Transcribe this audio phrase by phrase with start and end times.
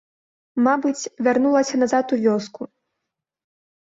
[0.67, 2.61] Мабыць, вярнулася назад у вёску.